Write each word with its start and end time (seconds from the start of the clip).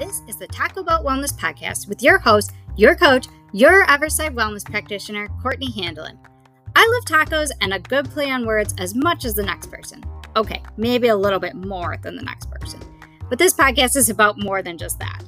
This 0.00 0.22
is 0.26 0.36
the 0.36 0.46
Taco 0.46 0.82
'Bout 0.82 1.04
Wellness 1.04 1.38
Podcast 1.38 1.86
with 1.86 2.02
your 2.02 2.18
host, 2.18 2.52
your 2.74 2.94
coach, 2.94 3.26
your 3.52 3.84
Everside 3.84 4.34
Wellness 4.34 4.64
practitioner, 4.64 5.28
Courtney 5.42 5.70
Handelin. 5.70 6.16
I 6.74 6.90
love 6.90 7.04
tacos 7.04 7.50
and 7.60 7.74
a 7.74 7.80
good 7.80 8.10
play 8.10 8.30
on 8.30 8.46
words 8.46 8.74
as 8.78 8.94
much 8.94 9.26
as 9.26 9.34
the 9.34 9.42
next 9.42 9.70
person. 9.70 10.02
Okay, 10.36 10.62
maybe 10.78 11.08
a 11.08 11.16
little 11.16 11.38
bit 11.38 11.54
more 11.54 11.98
than 12.00 12.16
the 12.16 12.22
next 12.22 12.50
person. 12.50 12.80
But 13.28 13.38
this 13.38 13.52
podcast 13.52 13.94
is 13.94 14.08
about 14.08 14.42
more 14.42 14.62
than 14.62 14.78
just 14.78 14.98
that. 15.00 15.22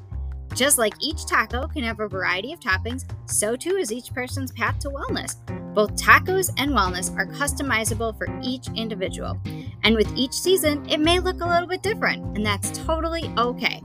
Just 0.55 0.79
like 0.79 0.95
each 1.01 1.27
taco 1.27 1.67
can 1.67 1.85
have 1.85 2.01
a 2.01 2.09
variety 2.09 2.55
of 2.55 2.61
toppings, 2.61 3.05
so 3.27 3.55
too 3.55 3.77
is 3.77 3.93
each 3.93 4.15
person's 4.15 4.53
path 4.53 4.79
to 4.79 4.89
wellness. 4.89 5.37
Both 5.75 5.97
tacos 5.97 6.49
and 6.57 6.71
wellness 6.71 7.15
are 7.19 7.27
customizable 7.27 8.17
for 8.17 8.27
each 8.43 8.69
individual. 8.75 9.39
And 9.83 9.97
with 9.97 10.11
each 10.17 10.33
season, 10.33 10.89
it 10.89 10.99
may 10.99 11.21
look 11.21 11.43
a 11.43 11.47
little 11.47 11.69
bit 11.69 11.83
different, 11.83 12.39
and 12.39 12.47
that's 12.47 12.71
totally 12.71 13.31
okay. 13.37 13.83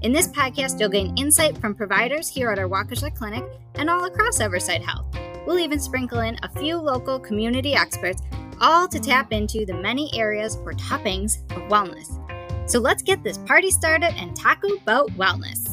In 0.00 0.12
this 0.12 0.28
podcast, 0.28 0.78
you'll 0.78 0.90
gain 0.90 1.16
insight 1.18 1.58
from 1.58 1.74
providers 1.74 2.28
here 2.28 2.50
at 2.50 2.58
our 2.60 2.68
Waukesha 2.68 3.12
Clinic 3.16 3.44
and 3.74 3.90
all 3.90 4.04
across 4.04 4.38
Everside 4.38 4.82
Health. 4.82 5.06
We'll 5.44 5.58
even 5.58 5.80
sprinkle 5.80 6.20
in 6.20 6.38
a 6.44 6.48
few 6.50 6.76
local 6.76 7.18
community 7.18 7.74
experts, 7.74 8.22
all 8.60 8.86
to 8.86 9.00
tap 9.00 9.32
into 9.32 9.66
the 9.66 9.74
many 9.74 10.08
areas 10.14 10.56
or 10.64 10.74
toppings 10.74 11.42
of 11.50 11.68
wellness. 11.68 12.08
So 12.70 12.78
let's 12.78 13.02
get 13.02 13.24
this 13.24 13.38
party 13.38 13.72
started 13.72 14.14
and 14.16 14.36
talk 14.36 14.62
about 14.62 15.08
wellness. 15.16 15.67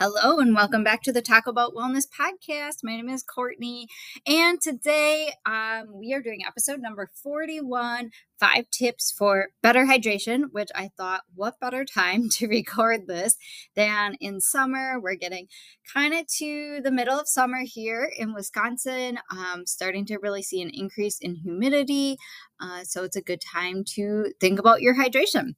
Hello 0.00 0.38
and 0.38 0.54
welcome 0.54 0.84
back 0.84 1.02
to 1.02 1.12
the 1.12 1.20
Talk 1.20 1.48
About 1.48 1.74
Wellness 1.74 2.06
podcast. 2.08 2.84
My 2.84 2.94
name 2.94 3.08
is 3.08 3.24
Courtney, 3.24 3.88
and 4.28 4.60
today 4.60 5.32
um, 5.44 5.86
we 5.92 6.14
are 6.14 6.22
doing 6.22 6.42
episode 6.46 6.78
number 6.80 7.10
41 7.20 8.12
Five 8.38 8.70
Tips 8.70 9.10
for 9.10 9.48
Better 9.60 9.86
Hydration, 9.86 10.52
which 10.52 10.68
I 10.72 10.90
thought, 10.96 11.22
what 11.34 11.58
better 11.58 11.84
time 11.84 12.28
to 12.34 12.46
record 12.46 13.08
this 13.08 13.36
than 13.74 14.14
in 14.20 14.40
summer? 14.40 15.00
We're 15.00 15.16
getting 15.16 15.48
kind 15.92 16.14
of 16.14 16.28
to 16.36 16.80
the 16.80 16.92
middle 16.92 17.18
of 17.18 17.26
summer 17.26 17.62
here 17.64 18.08
in 18.16 18.32
Wisconsin, 18.32 19.18
um, 19.32 19.66
starting 19.66 20.06
to 20.06 20.18
really 20.18 20.42
see 20.42 20.62
an 20.62 20.70
increase 20.72 21.18
in 21.18 21.34
humidity. 21.34 22.18
Uh, 22.60 22.84
so 22.84 23.02
it's 23.02 23.16
a 23.16 23.20
good 23.20 23.40
time 23.40 23.82
to 23.96 24.32
think 24.38 24.60
about 24.60 24.80
your 24.80 24.94
hydration. 24.94 25.54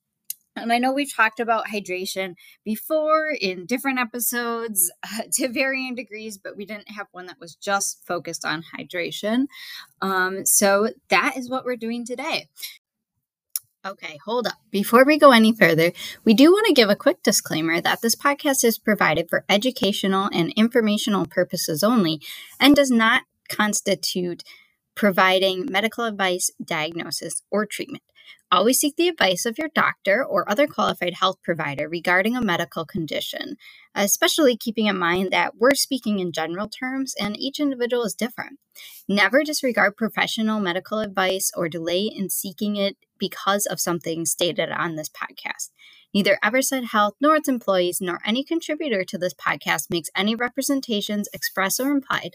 And 0.56 0.72
I 0.72 0.78
know 0.78 0.92
we've 0.92 1.12
talked 1.12 1.40
about 1.40 1.66
hydration 1.66 2.34
before 2.64 3.30
in 3.40 3.66
different 3.66 3.98
episodes 3.98 4.92
uh, 5.02 5.22
to 5.32 5.48
varying 5.48 5.94
degrees, 5.94 6.38
but 6.38 6.56
we 6.56 6.64
didn't 6.64 6.90
have 6.90 7.06
one 7.12 7.26
that 7.26 7.40
was 7.40 7.54
just 7.54 8.04
focused 8.06 8.44
on 8.44 8.64
hydration. 8.76 9.46
Um, 10.02 10.44
so 10.44 10.90
that 11.08 11.36
is 11.36 11.48
what 11.48 11.64
we're 11.64 11.76
doing 11.76 12.04
today. 12.04 12.48
Okay, 13.86 14.18
hold 14.26 14.46
up. 14.46 14.58
Before 14.70 15.06
we 15.06 15.18
go 15.18 15.30
any 15.30 15.54
further, 15.54 15.92
we 16.22 16.34
do 16.34 16.52
want 16.52 16.66
to 16.66 16.74
give 16.74 16.90
a 16.90 16.96
quick 16.96 17.22
disclaimer 17.22 17.80
that 17.80 18.02
this 18.02 18.14
podcast 18.14 18.62
is 18.62 18.78
provided 18.78 19.30
for 19.30 19.46
educational 19.48 20.28
and 20.34 20.52
informational 20.54 21.24
purposes 21.24 21.82
only 21.82 22.20
and 22.58 22.76
does 22.76 22.90
not 22.90 23.22
constitute 23.48 24.44
providing 24.94 25.66
medical 25.70 26.04
advice, 26.04 26.50
diagnosis, 26.62 27.42
or 27.50 27.64
treatment. 27.64 28.02
Always 28.52 28.80
seek 28.80 28.96
the 28.96 29.06
advice 29.06 29.46
of 29.46 29.58
your 29.58 29.68
doctor 29.76 30.24
or 30.24 30.50
other 30.50 30.66
qualified 30.66 31.14
health 31.14 31.36
provider 31.40 31.88
regarding 31.88 32.36
a 32.36 32.42
medical 32.42 32.84
condition, 32.84 33.56
especially 33.94 34.56
keeping 34.56 34.86
in 34.86 34.98
mind 34.98 35.30
that 35.30 35.56
we're 35.56 35.74
speaking 35.74 36.18
in 36.18 36.32
general 36.32 36.68
terms 36.68 37.14
and 37.20 37.38
each 37.38 37.60
individual 37.60 38.02
is 38.02 38.14
different. 38.14 38.58
Never 39.08 39.44
disregard 39.44 39.96
professional 39.96 40.58
medical 40.58 40.98
advice 40.98 41.52
or 41.56 41.68
delay 41.68 42.10
in 42.12 42.28
seeking 42.28 42.74
it 42.74 42.96
because 43.20 43.66
of 43.66 43.78
something 43.78 44.24
stated 44.26 44.70
on 44.70 44.96
this 44.96 45.08
podcast. 45.08 45.70
Neither 46.12 46.36
Everside 46.42 46.86
Health 46.86 47.14
nor 47.20 47.36
its 47.36 47.48
employees 47.48 47.98
nor 48.00 48.18
any 48.26 48.42
contributor 48.42 49.04
to 49.04 49.16
this 49.16 49.34
podcast 49.34 49.90
makes 49.90 50.10
any 50.16 50.34
representations, 50.34 51.28
express 51.32 51.78
or 51.78 51.90
implied, 51.90 52.34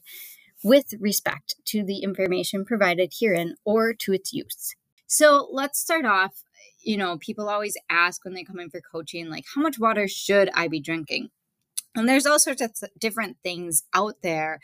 with 0.63 0.93
respect 0.97 1.55
to 1.65 1.83
the 1.83 1.97
information 1.97 2.63
provided 2.63 3.13
herein 3.19 3.55
or 3.65 3.93
to 3.93 4.13
its 4.13 4.31
use. 4.31 4.75
So 5.07 5.47
let's 5.51 5.79
start 5.79 6.05
off. 6.05 6.43
You 6.83 6.97
know, 6.97 7.17
people 7.17 7.49
always 7.49 7.77
ask 7.89 8.23
when 8.23 8.33
they 8.33 8.43
come 8.43 8.59
in 8.59 8.69
for 8.69 8.81
coaching, 8.81 9.29
like, 9.29 9.45
how 9.53 9.61
much 9.61 9.79
water 9.79 10.07
should 10.07 10.49
I 10.53 10.67
be 10.67 10.79
drinking? 10.79 11.29
And 11.95 12.07
there's 12.07 12.25
all 12.25 12.39
sorts 12.39 12.61
of 12.61 12.71
different 12.99 13.37
things 13.43 13.83
out 13.93 14.15
there 14.21 14.59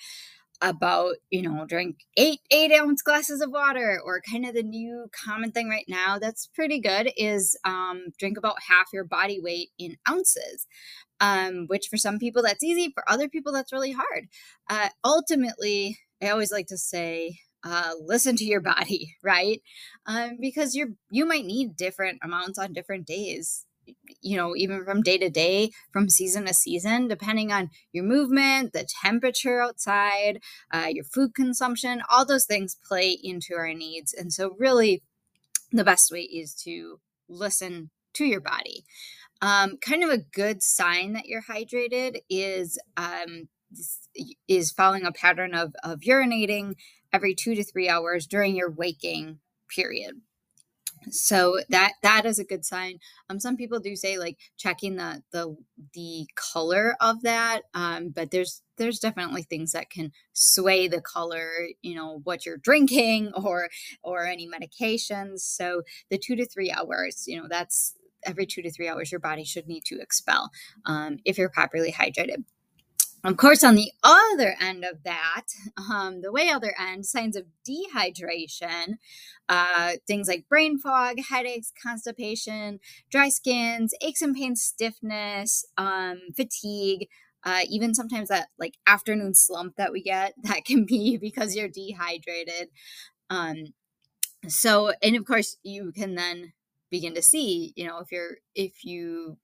about 0.61 1.15
you 1.31 1.41
know 1.41 1.65
drink 1.65 1.97
eight 2.17 2.39
eight 2.51 2.71
ounce 2.71 3.01
glasses 3.01 3.41
of 3.41 3.51
water 3.51 3.99
or 4.03 4.21
kind 4.21 4.45
of 4.45 4.53
the 4.53 4.63
new 4.63 5.07
common 5.11 5.51
thing 5.51 5.67
right 5.67 5.85
now 5.87 6.19
that's 6.19 6.47
pretty 6.53 6.79
good 6.79 7.11
is 7.17 7.57
um, 7.65 8.05
drink 8.19 8.37
about 8.37 8.57
half 8.69 8.85
your 8.93 9.03
body 9.03 9.39
weight 9.41 9.69
in 9.79 9.97
ounces 10.07 10.67
um, 11.19 11.65
which 11.67 11.87
for 11.89 11.97
some 11.97 12.19
people 12.19 12.43
that's 12.43 12.63
easy 12.63 12.91
for 12.93 13.03
other 13.09 13.27
people 13.27 13.51
that's 13.51 13.73
really 13.73 13.91
hard 13.91 14.27
uh, 14.69 14.89
ultimately 15.03 15.97
i 16.21 16.29
always 16.29 16.51
like 16.51 16.67
to 16.67 16.77
say 16.77 17.39
uh, 17.63 17.91
listen 18.03 18.35
to 18.37 18.45
your 18.45 18.61
body, 18.61 19.15
right? 19.23 19.61
Um, 20.05 20.37
because 20.39 20.75
you're 20.75 20.89
you 21.09 21.25
might 21.25 21.45
need 21.45 21.75
different 21.75 22.19
amounts 22.23 22.59
on 22.59 22.73
different 22.73 23.07
days. 23.07 23.65
You 24.21 24.37
know, 24.37 24.55
even 24.55 24.85
from 24.85 25.01
day 25.01 25.17
to 25.17 25.29
day, 25.29 25.71
from 25.91 26.07
season 26.07 26.45
to 26.45 26.53
season, 26.53 27.07
depending 27.07 27.51
on 27.51 27.69
your 27.91 28.03
movement, 28.03 28.73
the 28.73 28.87
temperature 29.03 29.59
outside, 29.59 30.39
uh, 30.71 30.87
your 30.89 31.03
food 31.03 31.33
consumption, 31.35 32.01
all 32.09 32.23
those 32.23 32.45
things 32.45 32.77
play 32.87 33.17
into 33.21 33.55
our 33.55 33.73
needs. 33.73 34.13
And 34.13 34.31
so, 34.31 34.55
really, 34.57 35.01
the 35.71 35.83
best 35.83 36.11
way 36.11 36.21
is 36.21 36.53
to 36.63 36.99
listen 37.27 37.89
to 38.13 38.25
your 38.25 38.41
body. 38.41 38.83
Um, 39.41 39.77
kind 39.77 40.03
of 40.03 40.11
a 40.11 40.19
good 40.19 40.61
sign 40.61 41.13
that 41.13 41.25
you're 41.25 41.43
hydrated 41.49 42.17
is 42.29 42.79
um, 42.95 43.47
is 44.47 44.71
following 44.71 45.05
a 45.05 45.11
pattern 45.11 45.55
of 45.55 45.73
of 45.83 46.01
urinating 46.01 46.75
every 47.13 47.35
two 47.35 47.55
to 47.55 47.63
three 47.63 47.89
hours 47.89 48.27
during 48.27 48.55
your 48.55 48.71
waking 48.71 49.39
period. 49.67 50.21
So 51.09 51.59
that 51.69 51.93
that 52.03 52.25
is 52.25 52.37
a 52.37 52.43
good 52.43 52.63
sign. 52.65 52.99
Um 53.29 53.39
some 53.39 53.57
people 53.57 53.79
do 53.79 53.95
say 53.95 54.17
like 54.17 54.37
checking 54.57 54.95
the 54.97 55.23
the 55.31 55.55
the 55.93 56.27
color 56.35 56.95
of 57.01 57.23
that 57.23 57.63
um 57.73 58.09
but 58.09 58.29
there's 58.31 58.61
there's 58.77 58.99
definitely 58.99 59.43
things 59.43 59.71
that 59.71 59.89
can 59.89 60.11
sway 60.33 60.87
the 60.87 61.01
color 61.01 61.49
you 61.81 61.95
know 61.95 62.21
what 62.23 62.45
you're 62.45 62.57
drinking 62.57 63.31
or 63.43 63.69
or 64.03 64.25
any 64.25 64.47
medications. 64.47 65.39
So 65.39 65.81
the 66.09 66.19
two 66.19 66.35
to 66.35 66.45
three 66.45 66.71
hours 66.71 67.23
you 67.27 67.41
know 67.41 67.47
that's 67.49 67.95
every 68.23 68.45
two 68.45 68.61
to 68.61 68.71
three 68.71 68.87
hours 68.87 69.11
your 69.11 69.19
body 69.19 69.43
should 69.43 69.67
need 69.67 69.83
to 69.85 69.99
expel 69.99 70.51
um, 70.85 71.17
if 71.25 71.39
you're 71.39 71.49
properly 71.49 71.91
hydrated 71.91 72.43
of 73.23 73.37
course, 73.37 73.63
on 73.63 73.75
the 73.75 73.91
other 74.03 74.55
end 74.59 74.83
of 74.83 75.03
that, 75.03 75.45
um, 75.77 76.21
the 76.21 76.31
way 76.31 76.49
other 76.49 76.73
end, 76.79 77.05
signs 77.05 77.35
of 77.35 77.45
dehydration, 77.67 78.95
uh, 79.47 79.93
things 80.07 80.27
like 80.27 80.49
brain 80.49 80.79
fog, 80.79 81.17
headaches, 81.29 81.71
constipation, 81.81 82.79
dry 83.11 83.29
skins, 83.29 83.93
aches 84.01 84.21
and 84.21 84.35
pains, 84.35 84.63
stiffness, 84.63 85.65
um, 85.77 86.19
fatigue, 86.35 87.07
uh, 87.43 87.61
even 87.69 87.93
sometimes 87.93 88.29
that 88.29 88.49
like 88.57 88.77
afternoon 88.87 89.35
slump 89.35 89.75
that 89.75 89.91
we 89.91 90.01
get, 90.01 90.33
that 90.43 90.65
can 90.65 90.85
be 90.85 91.17
because 91.17 91.55
you're 91.55 91.69
dehydrated. 91.69 92.69
Um, 93.29 93.73
so, 94.47 94.93
and 95.03 95.15
of 95.15 95.25
course, 95.25 95.57
you 95.61 95.91
can 95.91 96.15
then 96.15 96.53
begin 96.89 97.13
to 97.13 97.21
see, 97.21 97.73
you 97.75 97.85
know, 97.85 97.99
if 97.99 98.11
you're, 98.11 98.37
if 98.55 98.83
you 98.83 99.37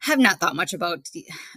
have 0.00 0.18
not 0.18 0.40
thought 0.40 0.56
much 0.56 0.72
about, 0.72 1.08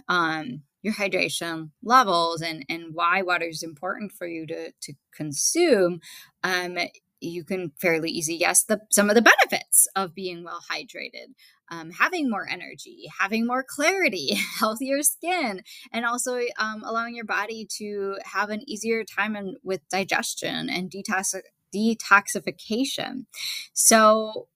um, 0.08 0.62
your 0.82 0.94
hydration 0.94 1.70
levels 1.82 2.40
and 2.40 2.64
and 2.68 2.94
why 2.94 3.22
water 3.22 3.46
is 3.46 3.62
important 3.62 4.12
for 4.12 4.26
you 4.26 4.46
to 4.46 4.72
to 4.80 4.92
consume 5.14 6.00
um 6.44 6.78
you 7.20 7.44
can 7.44 7.72
fairly 7.80 8.10
easy 8.10 8.38
guess 8.38 8.64
the 8.64 8.80
some 8.90 9.08
of 9.08 9.14
the 9.14 9.22
benefits 9.22 9.88
of 9.96 10.14
being 10.14 10.44
well 10.44 10.60
hydrated 10.70 11.34
um, 11.70 11.90
having 11.90 12.30
more 12.30 12.48
energy 12.48 13.08
having 13.20 13.46
more 13.46 13.64
clarity 13.66 14.34
healthier 14.58 15.02
skin 15.02 15.62
and 15.92 16.06
also 16.06 16.40
um, 16.58 16.82
allowing 16.84 17.14
your 17.14 17.24
body 17.24 17.66
to 17.78 18.16
have 18.24 18.50
an 18.50 18.62
easier 18.68 19.04
time 19.04 19.36
in, 19.36 19.56
with 19.62 19.86
digestion 19.88 20.70
and 20.70 20.90
detox 20.90 21.34
detoxification. 21.74 23.26
So 23.72 24.48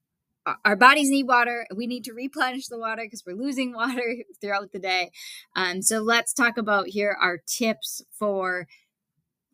our 0.65 0.77
bodies 0.77 1.11
need 1.11 1.27
water. 1.27 1.67
We 1.75 1.87
need 1.87 2.05
to 2.05 2.13
replenish 2.13 2.69
the 2.69 2.79
water 2.79 3.03
because 3.05 3.25
we're 3.27 3.37
losing 3.37 3.73
water 3.75 4.17
throughout 4.41 4.73
the 4.73 4.79
day. 4.79 5.11
Um, 5.55 5.83
so 5.83 6.01
let's 6.01 6.33
talk 6.33 6.59
about 6.59 6.89
here 6.89 7.17
our 7.21 7.39
tips 7.47 8.03
for 8.13 8.67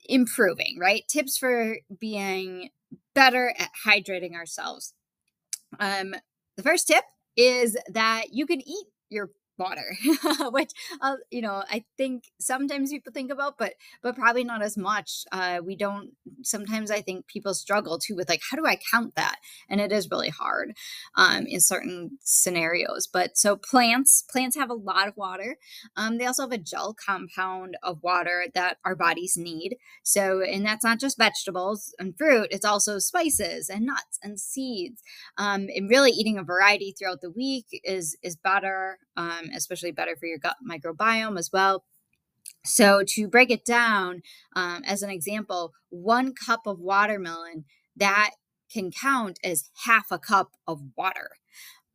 improving, 0.08 0.78
right? 0.80 1.04
Tips 1.08 1.36
for 1.36 1.78
being 2.00 2.70
better 3.14 3.54
at 3.58 3.70
hydrating 3.86 4.34
ourselves. 4.34 4.94
Um, 5.78 6.14
the 6.56 6.62
first 6.62 6.88
tip 6.88 7.04
is 7.36 7.76
that 7.88 8.32
you 8.32 8.46
can 8.46 8.60
eat 8.60 8.86
your 9.10 9.30
water 9.58 9.96
which 10.50 10.70
uh, 11.00 11.16
you 11.30 11.42
know 11.42 11.62
i 11.70 11.84
think 11.96 12.24
sometimes 12.40 12.90
people 12.90 13.12
think 13.12 13.30
about 13.30 13.58
but 13.58 13.74
but 14.02 14.16
probably 14.16 14.44
not 14.44 14.62
as 14.62 14.76
much 14.76 15.24
uh, 15.32 15.60
we 15.64 15.76
don't 15.76 16.10
sometimes 16.42 16.90
i 16.90 17.00
think 17.00 17.26
people 17.26 17.54
struggle 17.54 17.98
too 17.98 18.14
with 18.14 18.28
like 18.28 18.40
how 18.50 18.56
do 18.56 18.66
i 18.66 18.78
count 18.90 19.14
that? 19.16 19.36
And 19.68 19.80
it 19.80 19.92
is 19.92 20.10
really 20.10 20.30
hard 20.30 20.72
um, 21.16 21.46
in 21.46 21.60
certain 21.60 22.18
scenarios 22.22 23.08
but 23.10 23.36
so 23.36 23.56
plants 23.56 24.22
plants 24.30 24.56
have 24.56 24.70
a 24.70 24.74
lot 24.74 25.08
of 25.08 25.16
water 25.16 25.56
um, 25.96 26.18
they 26.18 26.26
also 26.26 26.42
have 26.42 26.52
a 26.52 26.58
gel 26.58 26.94
compound 26.94 27.76
of 27.82 28.02
water 28.02 28.44
that 28.54 28.78
our 28.84 28.94
bodies 28.94 29.34
need 29.36 29.76
so 30.02 30.42
and 30.42 30.64
that's 30.64 30.84
not 30.84 31.00
just 31.00 31.18
vegetables 31.18 31.94
and 31.98 32.16
fruit 32.16 32.48
it's 32.50 32.64
also 32.64 32.98
spices 32.98 33.68
and 33.68 33.86
nuts 33.86 34.18
and 34.22 34.40
seeds 34.40 35.02
um, 35.36 35.66
and 35.74 35.90
really 35.90 36.10
eating 36.10 36.38
a 36.38 36.44
variety 36.44 36.94
throughout 36.96 37.20
the 37.20 37.30
week 37.30 37.66
is 37.84 38.16
is 38.22 38.36
better 38.36 38.98
um, 39.18 39.50
especially 39.54 39.90
better 39.90 40.16
for 40.16 40.26
your 40.26 40.38
gut 40.38 40.56
microbiome 40.66 41.38
as 41.38 41.50
well. 41.52 41.84
So, 42.64 43.02
to 43.08 43.28
break 43.28 43.50
it 43.50 43.64
down, 43.64 44.22
um, 44.56 44.82
as 44.86 45.02
an 45.02 45.10
example, 45.10 45.72
one 45.90 46.32
cup 46.34 46.66
of 46.66 46.78
watermelon 46.78 47.64
that 47.96 48.30
can 48.72 48.90
count 48.90 49.38
as 49.42 49.70
half 49.84 50.06
a 50.10 50.18
cup 50.18 50.52
of 50.66 50.80
water. 50.96 51.30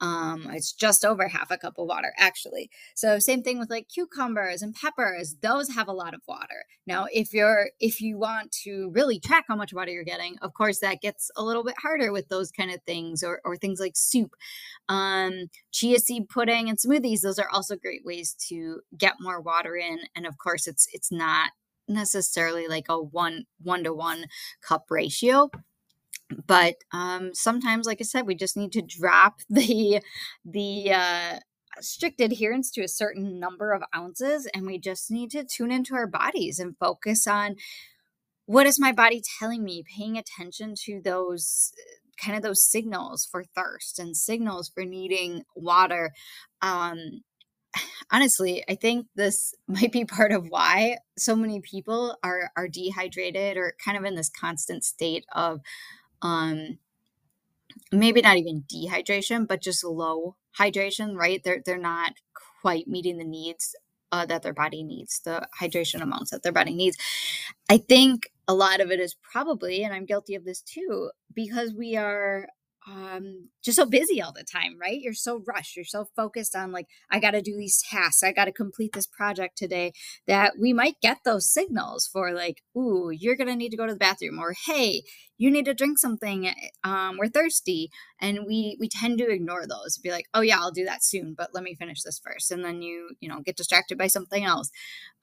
Um, 0.04 0.50
it's 0.52 0.74
just 0.74 1.06
over 1.06 1.30
half 1.30 1.50
a 1.50 1.58
cup 1.58 1.76
of 1.78 1.88
water, 1.88 2.14
actually. 2.20 2.70
So 2.94 3.20
same 3.20 3.42
thing 3.42 3.58
with 3.58 3.70
like 3.70 3.88
cucumbers 3.88 4.62
and 4.62 4.76
peppers; 4.76 5.38
those 5.42 5.70
have 5.74 5.88
a 5.88 5.94
lot 5.94 6.14
of 6.14 6.20
water. 6.28 6.66
Now, 6.86 7.08
if 7.14 7.34
you're 7.34 7.70
if 7.80 8.02
you 8.02 8.18
want 8.18 8.52
to 8.64 8.92
really 8.94 9.18
track 9.18 9.46
how 9.48 9.56
much 9.56 9.74
water 9.74 9.92
you're 9.92 10.04
getting, 10.04 10.36
of 10.42 10.54
course, 10.54 10.80
that 10.80 11.00
gets 11.00 11.32
a 11.38 11.44
little 11.44 11.64
bit 11.64 11.76
harder 11.82 12.12
with 12.12 12.28
those 12.28 12.52
kind 12.52 12.70
of 12.70 12.82
things, 12.86 13.24
or 13.24 13.40
or 13.46 13.56
things 13.56 13.80
like 13.80 13.94
soup, 13.96 14.32
um, 14.90 15.46
chia 15.72 16.00
seed 16.00 16.28
pudding, 16.28 16.68
and 16.68 16.78
smoothies. 16.78 17.22
Those 17.22 17.40
are 17.40 17.50
also 17.50 17.78
great 17.78 18.04
ways 18.04 18.36
to 18.50 18.82
get 18.98 19.14
more 19.22 19.40
water 19.40 19.78
in. 19.78 20.00
And 20.18 20.28
of 20.28 20.38
course, 20.38 20.68
it's 20.68 20.86
it's 20.92 21.14
not 21.14 21.52
necessarily 21.88 22.68
like 22.68 22.88
a 22.90 23.02
one 23.02 23.46
one 23.62 23.86
to 23.86 23.94
one 23.94 24.26
cup 24.62 24.88
ratio 24.90 25.50
but 26.48 26.76
um, 26.92 27.34
sometimes 27.34 27.86
like 27.86 28.00
i 28.02 28.04
said 28.04 28.26
we 28.26 28.36
just 28.36 28.58
need 28.58 28.72
to 28.72 28.82
drop 28.82 29.40
the 29.50 30.02
the 30.46 30.92
uh, 30.92 31.40
strict 31.82 32.22
adherence 32.22 32.72
to 32.72 32.84
a 32.84 32.88
certain 32.88 33.40
number 33.40 33.72
of 33.74 33.84
ounces 33.96 34.48
and 34.54 34.66
we 34.66 34.78
just 34.78 35.10
need 35.12 35.32
to 35.32 35.44
tune 35.44 35.72
into 35.72 35.96
our 35.96 36.08
bodies 36.08 36.60
and 36.60 36.78
focus 36.78 37.28
on 37.28 37.56
what 38.46 38.66
is 38.66 38.80
my 38.80 38.92
body 38.92 39.22
telling 39.40 39.64
me? 39.64 39.84
Paying 39.84 40.18
attention 40.18 40.76
to 40.86 41.02
those 41.04 41.72
kind 42.22 42.36
of 42.36 42.44
those 42.44 42.70
signals 42.70 43.28
for 43.30 43.44
thirst 43.44 44.00
and 44.00 44.16
signals 44.16 44.70
for 44.70 44.86
needing 44.86 45.44
water. 45.56 46.12
Um 46.62 47.22
honestly 48.12 48.64
i 48.70 48.76
think 48.76 49.08
this 49.16 49.56
might 49.68 49.92
be 49.92 50.06
part 50.06 50.32
of 50.32 50.46
why 50.50 50.98
so 51.18 51.36
many 51.36 51.60
people 51.60 52.16
are 52.24 52.52
are 52.56 52.68
dehydrated 52.68 53.58
or 53.58 53.74
kind 53.84 53.98
of 53.98 54.06
in 54.06 54.16
this 54.16 54.30
constant 54.30 54.84
state 54.84 55.26
of 55.34 55.62
um 56.24 56.80
maybe 57.92 58.22
not 58.22 58.38
even 58.38 58.64
dehydration 58.74 59.48
but 59.48 59.62
just 59.62 59.84
low 59.86 60.36
hydration 60.60 61.16
right? 61.18 61.44
They're 61.44 61.62
they're 61.66 61.78
not 61.80 62.14
quite 62.62 62.88
meeting 62.88 63.18
the 63.20 63.26
needs 63.26 63.76
uh, 64.12 64.26
that 64.28 64.44
their 64.44 64.54
body 64.54 64.84
needs 64.84 65.22
the 65.26 65.48
hydration 65.62 66.02
amounts 66.02 66.32
that 66.32 66.44
their 66.44 66.54
body 66.54 66.76
needs. 66.76 66.98
I 67.70 67.78
think 67.78 68.32
a 68.48 68.56
lot 68.56 68.82
of 68.82 68.92
it 68.92 69.00
is 69.00 69.16
probably 69.32 69.84
and 69.84 69.94
i'm 69.94 70.06
guilty 70.06 70.36
of 70.36 70.46
this 70.46 70.62
too 70.62 71.12
because 71.36 71.74
we 71.74 71.96
are 71.98 72.48
um 72.88 73.50
just 73.64 73.78
so 73.78 73.86
busy 73.86 74.22
all 74.22 74.34
the 74.34 74.44
time 74.44 74.78
right? 74.80 75.00
You're 75.02 75.14
so 75.14 75.42
rushed 75.48 75.76
you're 75.76 75.86
so 75.86 76.06
focused 76.16 76.56
on 76.56 76.72
like 76.72 76.88
i 77.10 77.20
got 77.20 77.32
to 77.32 77.42
do 77.42 77.56
these 77.58 77.82
tasks 77.90 78.24
i 78.24 78.32
got 78.32 78.46
to 78.46 78.52
complete 78.52 78.92
this 78.94 79.08
project 79.08 79.58
today 79.58 79.94
that 80.28 80.54
we 80.60 80.74
might 80.74 81.00
get 81.02 81.20
those 81.24 81.50
signals 81.52 82.08
for 82.12 82.32
like 82.34 82.62
ooh 82.78 83.10
you're 83.12 83.36
gonna 83.36 83.56
need 83.56 83.70
to 83.70 83.78
go 83.78 83.86
to 83.88 83.94
the 83.94 84.00
bathroom 84.00 84.40
or 84.40 84.54
hey 84.66 85.04
you 85.38 85.50
need 85.50 85.66
to 85.66 85.74
drink 85.74 85.98
something 85.98 86.48
eh, 86.48 86.54
um 86.84 87.18
we're 87.18 87.28
thirsty 87.28 87.90
and 88.20 88.40
we 88.46 88.78
we 88.80 88.88
tend 88.90 89.18
to 89.18 89.30
ignore 89.32 89.66
those 89.68 89.98
be 89.98 90.12
like 90.12 90.26
oh 90.34 90.42
yeah 90.42 90.58
i'll 90.60 90.72
do 90.72 90.86
that 90.86 91.04
soon 91.04 91.34
but 91.34 91.50
let 91.54 91.64
me 91.64 91.76
finish 91.76 92.02
this 92.02 92.20
first 92.24 92.52
and 92.52 92.64
then 92.64 92.82
you 92.82 93.12
you 93.20 93.30
know 93.30 93.42
get 93.42 93.58
distracted 93.58 93.98
by 93.98 94.08
something 94.08 94.44
else. 94.44 94.70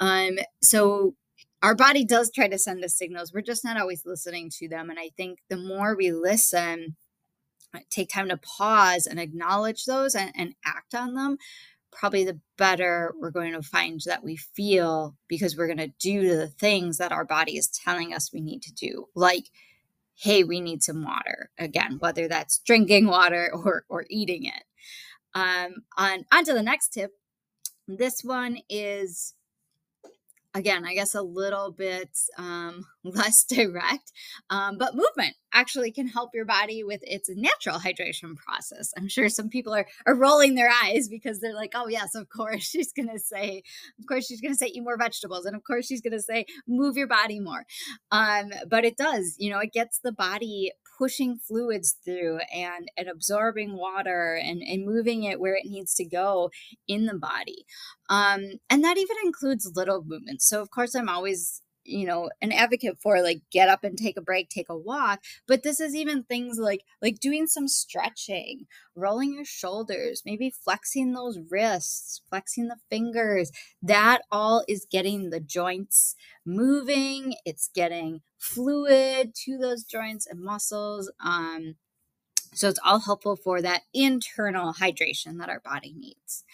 Um 0.00 0.38
so 0.62 1.14
our 1.62 1.74
body 1.74 2.04
does 2.04 2.30
try 2.34 2.48
to 2.48 2.58
send 2.58 2.84
us 2.84 2.96
signals 2.96 3.32
we're 3.32 3.40
just 3.42 3.64
not 3.64 3.78
always 3.80 4.06
listening 4.06 4.50
to 4.50 4.68
them 4.68 4.88
and 4.90 4.98
i 4.98 5.10
think 5.16 5.38
the 5.50 5.56
more 5.56 5.94
we 5.96 6.10
listen 6.12 6.96
take 7.90 8.11
time 8.11 8.28
to 8.28 8.37
pause 8.37 9.06
and 9.06 9.20
acknowledge 9.20 9.84
those 9.84 10.14
and, 10.14 10.32
and 10.34 10.55
act 10.64 10.94
on 10.94 11.14
them, 11.14 11.38
probably 11.90 12.25
the 12.25 12.40
better 12.56 13.14
we're 13.19 13.31
going 13.31 13.52
to 13.52 13.62
find 13.62 14.00
that 14.06 14.25
we 14.25 14.37
feel 14.37 15.17
because 15.28 15.56
we're 15.56 15.67
going 15.67 15.78
to 15.78 15.93
do 15.99 16.37
the 16.37 16.49
things 16.49 16.99
that 16.99 17.12
our 17.12 17.25
body 17.25 17.56
is 17.56 17.69
telling 17.69 18.14
us 18.14 18.32
we 18.32 18.40
need 18.40 18.62
to 18.62 18.72
do. 18.72 19.06
Like, 19.14 19.50
hey, 20.14 20.44
we 20.44 20.61
need 20.61 20.82
some 20.82 21.02
water. 21.02 21.50
Again, 21.58 21.96
whether 21.99 22.28
that's 22.28 22.58
drinking 22.58 23.06
water 23.06 23.50
or, 23.55 23.84
or 23.88 24.05
eating 24.11 24.44
it. 24.46 24.64
Um, 25.34 25.84
on, 25.96 26.25
on 26.32 26.44
to 26.44 26.52
the 26.52 26.62
next 26.62 26.88
tip. 26.88 27.12
This 27.87 28.23
one 28.23 28.58
is 28.69 29.34
again, 30.55 30.85
I 30.85 30.94
guess 30.94 31.14
a 31.14 31.23
little 31.23 31.70
bit 31.70 32.11
um, 32.37 32.85
less 33.05 33.44
direct, 33.44 34.12
um, 34.50 34.79
but 34.79 34.94
movement 34.94 35.37
actually 35.52 35.91
can 35.91 36.06
help 36.06 36.31
your 36.35 36.44
body 36.44 36.85
with 36.85 37.00
its 37.02 37.29
natural 37.35 37.79
hydration 37.79 38.37
process. 38.37 38.93
I'm 38.97 39.08
sure 39.08 39.29
some 39.29 39.49
people 39.49 39.75
are, 39.75 39.87
are 40.06 40.14
rolling 40.14 40.55
their 40.55 40.70
eyes 40.85 41.08
because 41.08 41.41
they're 41.41 41.55
like, 41.55 41.73
oh, 41.75 41.88
yes, 41.88 42.14
of 42.14 42.29
course 42.29 42.62
she's 42.70 42.93
going 42.93 43.08
to 43.08 43.19
say, 43.19 43.62
of 43.99 44.06
course 44.06 44.26
she's 44.26 44.41
going 44.41 44.52
to 44.52 44.58
say 44.58 44.67
eat 44.67 44.82
more 44.82 44.99
vegetables. 44.99 45.47
And 45.47 45.56
of 45.56 45.64
course 45.64 45.87
she's 45.87 46.00
going 46.00 46.12
to 46.12 46.23
say 46.23 46.47
move 46.69 46.97
your 46.97 47.08
body 47.08 47.41
more. 47.41 47.64
Um, 48.11 48.50
but 48.69 48.85
it 48.85 48.97
does, 48.97 49.37
you 49.38 49.50
know, 49.50 49.58
it 49.58 49.73
gets 49.73 49.99
the 49.99 50.12
body 50.12 50.73
pushing 51.00 51.38
fluids 51.38 51.97
through 52.05 52.41
and, 52.55 52.91
and 52.97 53.08
absorbing 53.08 53.75
water 53.76 54.35
and, 54.35 54.61
and 54.62 54.85
moving 54.85 55.25
it 55.25 55.41
where 55.41 55.55
it 55.55 55.64
needs 55.64 55.94
to 55.94 56.05
go 56.05 56.50
in 56.87 57.06
the 57.06 57.19
body. 57.19 57.64
Um, 58.11 58.43
and 58.69 58.85
that 58.85 58.99
even 58.99 59.17
includes 59.25 59.73
little 59.75 60.05
movements. 60.06 60.47
So, 60.47 60.61
of 60.61 60.70
course, 60.70 60.94
I'm 60.94 61.08
always 61.08 61.62
you 61.90 62.06
know 62.06 62.31
an 62.40 62.52
advocate 62.52 62.98
for 63.00 63.20
like 63.22 63.42
get 63.50 63.69
up 63.69 63.84
and 63.84 63.98
take 63.98 64.16
a 64.16 64.22
break 64.22 64.48
take 64.48 64.69
a 64.69 64.76
walk 64.76 65.20
but 65.46 65.62
this 65.62 65.81
is 65.81 65.94
even 65.94 66.22
things 66.22 66.58
like 66.58 66.84
like 67.02 67.19
doing 67.20 67.46
some 67.46 67.69
stretching 67.69 68.66
rolling 68.94 69.34
your 69.34 69.44
shoulders 69.44 70.22
maybe 70.25 70.50
flexing 70.50 71.12
those 71.12 71.38
wrists 71.50 72.22
flexing 72.28 72.69
the 72.69 72.76
fingers. 72.88 73.50
That 73.82 74.22
all 74.31 74.64
is 74.69 74.87
getting 74.90 75.31
the 75.31 75.40
joints 75.40 76.14
moving 76.44 77.34
it's 77.44 77.69
getting 77.75 78.20
fluid 78.38 79.34
to 79.34 79.58
those 79.58 79.84
joints 79.84 80.26
and 80.26 80.40
muscles 80.40 81.11
um 81.23 81.76
so 82.52 82.68
it's 82.68 82.80
all 82.85 83.00
helpful 83.00 83.37
for 83.37 83.62
that 83.62 83.82
internal 83.94 84.75
hydration 84.75 85.38
that 85.38 85.49
our 85.49 85.61
body 85.61 85.94
needs. 85.97 86.44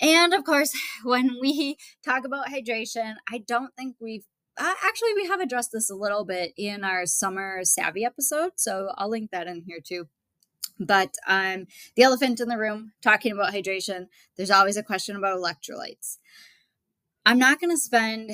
And 0.00 0.32
of 0.32 0.44
course, 0.44 0.74
when 1.04 1.36
we 1.40 1.76
talk 2.04 2.24
about 2.24 2.48
hydration, 2.48 3.16
I 3.30 3.38
don't 3.38 3.74
think 3.76 3.96
we've 4.00 4.24
uh, 4.58 4.74
actually, 4.84 5.14
we 5.14 5.26
have 5.26 5.40
addressed 5.40 5.70
this 5.72 5.90
a 5.90 5.94
little 5.94 6.24
bit 6.24 6.52
in 6.56 6.84
our 6.84 7.06
summer 7.06 7.60
savvy 7.64 8.04
episode, 8.04 8.52
so 8.56 8.90
I'll 8.96 9.10
link 9.10 9.30
that 9.30 9.46
in 9.46 9.62
here 9.66 9.80
too. 9.84 10.08
But 10.80 11.14
um, 11.26 11.66
the 11.96 12.02
elephant 12.02 12.40
in 12.40 12.48
the 12.48 12.58
room, 12.58 12.92
talking 13.02 13.32
about 13.32 13.52
hydration, 13.52 14.06
there's 14.36 14.50
always 14.50 14.76
a 14.76 14.82
question 14.82 15.16
about 15.16 15.38
electrolytes. 15.38 16.18
I'm 17.26 17.38
not 17.38 17.60
going 17.60 17.70
to 17.70 17.80
spend 17.80 18.32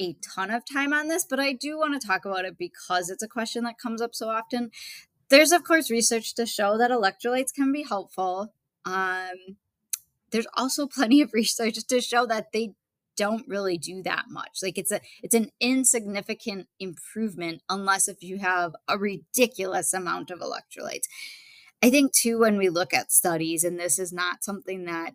a 0.00 0.16
ton 0.34 0.50
of 0.50 0.64
time 0.64 0.92
on 0.92 1.08
this, 1.08 1.26
but 1.28 1.40
I 1.40 1.52
do 1.52 1.78
want 1.78 2.00
to 2.00 2.06
talk 2.06 2.24
about 2.24 2.44
it 2.44 2.56
because 2.58 3.10
it's 3.10 3.22
a 3.22 3.28
question 3.28 3.64
that 3.64 3.78
comes 3.78 4.00
up 4.00 4.14
so 4.14 4.28
often. 4.28 4.70
There's, 5.28 5.52
of 5.52 5.64
course, 5.64 5.90
research 5.90 6.34
to 6.34 6.46
show 6.46 6.78
that 6.78 6.90
electrolytes 6.90 7.54
can 7.54 7.72
be 7.72 7.84
helpful. 7.84 8.52
Um, 8.84 9.56
there's 10.30 10.46
also 10.56 10.86
plenty 10.86 11.20
of 11.20 11.30
research 11.34 11.84
to 11.86 12.00
show 12.00 12.26
that 12.26 12.52
they 12.52 12.74
don't 13.16 13.46
really 13.48 13.78
do 13.78 14.02
that 14.02 14.26
much. 14.28 14.58
Like 14.62 14.78
it's 14.78 14.92
a 14.92 15.00
it's 15.22 15.34
an 15.34 15.50
insignificant 15.60 16.68
improvement 16.78 17.62
unless 17.68 18.08
if 18.08 18.22
you 18.22 18.38
have 18.38 18.72
a 18.88 18.98
ridiculous 18.98 19.92
amount 19.92 20.30
of 20.30 20.40
electrolytes. 20.40 21.06
I 21.82 21.90
think 21.90 22.12
too 22.12 22.38
when 22.38 22.56
we 22.56 22.68
look 22.68 22.94
at 22.94 23.12
studies 23.12 23.64
and 23.64 23.78
this 23.78 23.98
is 23.98 24.12
not 24.12 24.44
something 24.44 24.84
that 24.84 25.14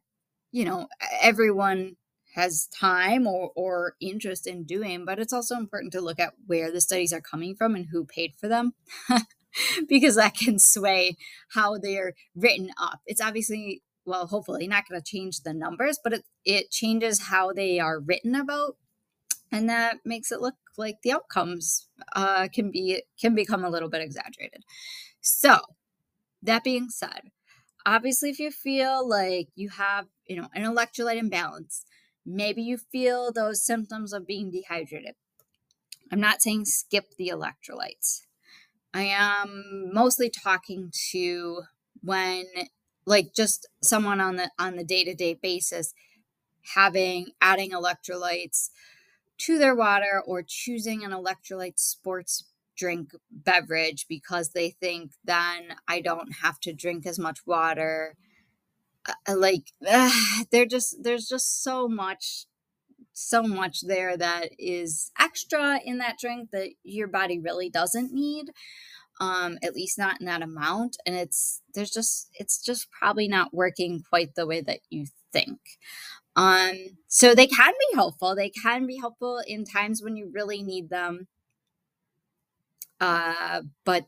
you 0.52 0.66
know 0.66 0.88
everyone 1.22 1.96
has 2.36 2.68
time 2.68 3.26
or, 3.26 3.52
or 3.56 3.96
interest 4.00 4.46
in 4.46 4.64
doing 4.64 5.06
but 5.06 5.18
it's 5.18 5.34
also 5.34 5.56
important 5.56 5.92
to 5.92 6.02
look 6.02 6.20
at 6.20 6.34
where 6.46 6.72
the 6.72 6.82
studies 6.82 7.12
are 7.12 7.22
coming 7.22 7.56
from 7.56 7.74
and 7.74 7.88
who 7.88 8.06
paid 8.06 8.34
for 8.36 8.48
them 8.48 8.74
because 9.88 10.16
that 10.16 10.36
can 10.36 10.60
sway 10.60 11.18
how 11.50 11.78
they're 11.78 12.14
written 12.36 12.70
up. 12.80 13.00
It's 13.06 13.22
obviously 13.22 13.82
well, 14.08 14.28
hopefully 14.28 14.68
not 14.68 14.88
going 14.88 15.00
to 15.00 15.06
change 15.06 15.42
the 15.42 15.54
numbers, 15.54 16.00
but 16.04 16.14
it, 16.14 16.24
it 16.46 16.72
changes 16.72 17.28
how 17.28 17.54
they 17.54 17.80
are 17.80 18.00
written 18.00 18.34
about. 18.36 18.78
And 19.52 19.70
that 19.70 20.00
makes 20.06 20.32
it 20.32 20.42
look 20.42 20.56
like 20.78 21.02
the 21.04 21.12
outcomes 21.12 21.88
uh, 22.16 22.48
can 22.54 22.72
be 22.72 23.04
can 23.20 23.36
become 23.36 23.64
a 23.64 23.70
little 23.70 23.90
bit 23.90 24.02
exaggerated. 24.02 24.64
So, 25.22 25.60
that 26.42 26.64
being 26.64 26.90
said, 26.90 27.32
obviously, 27.86 28.30
if 28.30 28.40
you 28.40 28.52
feel 28.52 29.08
like 29.08 29.50
you 29.56 29.70
have 29.70 30.08
you 30.28 30.36
know, 30.36 30.48
an 30.54 30.64
electrolyte 30.64 31.18
imbalance. 31.18 31.86
Maybe 32.26 32.62
you 32.62 32.78
feel 32.78 33.32
those 33.32 33.66
symptoms 33.66 34.14
of 34.14 34.28
being 34.28 34.52
dehydrated. 34.52 35.16
I'm 36.12 36.20
not 36.20 36.42
saying 36.42 36.66
skip 36.66 37.16
the 37.18 37.30
electrolytes. 37.34 38.22
I 38.94 39.04
am 39.04 39.92
mostly 39.94 40.30
talking 40.30 40.92
to 41.12 41.64
when 42.02 42.46
like 43.08 43.34
just 43.34 43.68
someone 43.82 44.20
on 44.20 44.36
the 44.36 44.52
on 44.60 44.76
the 44.76 44.84
day-to-day 44.84 45.40
basis 45.42 45.94
having 46.76 47.28
adding 47.42 47.72
electrolytes 47.72 48.70
to 49.38 49.58
their 49.58 49.74
water 49.74 50.22
or 50.26 50.44
choosing 50.46 51.04
an 51.04 51.12
electrolyte 51.12 51.80
sports 51.80 52.44
drink 52.78 53.12
beverage 53.32 54.06
because 54.08 54.50
they 54.50 54.70
think 54.70 55.14
then 55.24 55.76
I 55.88 56.02
don't 56.02 56.34
have 56.44 56.60
to 56.62 56.74
drink 56.74 57.08
as 57.08 57.18
much 57.18 57.40
water. 57.48 58.16
Uh, 59.08 59.38
like 59.38 59.72
uh, 59.88 60.12
they're 60.52 60.66
just 60.66 61.02
there's 61.02 61.28
just 61.28 61.64
so 61.64 61.88
much 61.88 62.46
so 63.14 63.42
much 63.42 63.82
there 63.82 64.16
that 64.16 64.50
is 64.60 65.12
extra 65.20 65.80
in 65.84 65.98
that 65.98 66.20
drink 66.20 66.52
that 66.52 66.70
your 66.84 67.08
body 67.08 67.40
really 67.40 67.70
doesn't 67.70 68.14
need 68.14 68.52
um 69.20 69.58
at 69.64 69.76
least 69.76 69.98
not 69.98 70.20
in 70.20 70.28
that 70.28 70.42
amount 70.42 70.98
and 71.06 71.16
it's 71.16 71.62
there's 71.74 71.92
just 71.92 72.30
it's 72.34 72.64
just 72.64 72.90
probably 72.92 73.28
not 73.28 73.54
working 73.54 74.04
quite 74.10 74.36
the 74.36 74.46
way 74.48 74.62
that 74.62 74.80
you 74.90 75.06
think. 75.34 75.60
Um 76.36 76.76
so 77.08 77.36
they 77.36 77.48
can 77.48 77.74
be 77.74 77.96
helpful. 77.96 78.36
They 78.36 78.50
can 78.50 78.88
be 78.88 78.98
helpful 78.98 79.42
in 79.48 79.66
times 79.66 80.02
when 80.04 80.16
you 80.18 80.32
really 80.34 80.64
need 80.64 80.90
them. 80.90 81.28
Uh 83.00 83.62
but 83.86 84.08